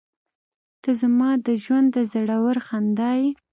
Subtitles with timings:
[0.81, 3.29] •ته زما د ژونده زړور خندا یې.